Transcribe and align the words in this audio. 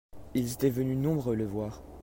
Ils 0.33 0.53
étaient 0.53 0.71
venus 0.71 0.97
nombreux 0.97 1.35
le 1.35 1.45
voir. 1.45 1.83